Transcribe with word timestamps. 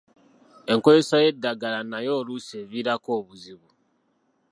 Enkozesa 0.71 1.15
y’eddagala 1.23 1.79
n’ayo 1.89 2.11
oluusi 2.19 2.53
eviirako 2.63 3.09
obuzibu. 3.19 3.69